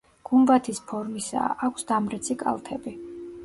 [0.29, 2.99] გუმბათის ფორმისაა, აქვს დამრეცი კალთები.